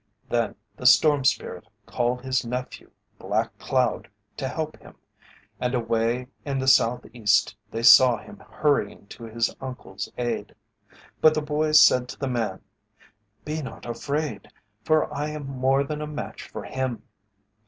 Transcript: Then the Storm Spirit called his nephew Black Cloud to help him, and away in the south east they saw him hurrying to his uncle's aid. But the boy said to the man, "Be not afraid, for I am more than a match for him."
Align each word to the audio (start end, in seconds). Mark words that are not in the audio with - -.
Then 0.29 0.55
the 0.77 0.87
Storm 0.87 1.23
Spirit 1.25 1.67
called 1.85 2.23
his 2.23 2.43
nephew 2.43 2.89
Black 3.19 3.55
Cloud 3.59 4.09
to 4.37 4.47
help 4.47 4.75
him, 4.79 4.95
and 5.59 5.75
away 5.75 6.25
in 6.43 6.57
the 6.57 6.67
south 6.67 7.05
east 7.13 7.55
they 7.69 7.83
saw 7.83 8.17
him 8.17 8.37
hurrying 8.39 9.05
to 9.09 9.25
his 9.25 9.55
uncle's 9.61 10.11
aid. 10.17 10.55
But 11.21 11.35
the 11.35 11.43
boy 11.43 11.73
said 11.73 12.09
to 12.09 12.17
the 12.19 12.27
man, 12.27 12.63
"Be 13.45 13.61
not 13.61 13.85
afraid, 13.85 14.47
for 14.83 15.13
I 15.13 15.29
am 15.29 15.45
more 15.45 15.83
than 15.83 16.01
a 16.01 16.07
match 16.07 16.47
for 16.47 16.63
him." 16.63 17.03